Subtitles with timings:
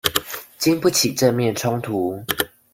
[0.57, 2.19] 禁不起正面衝突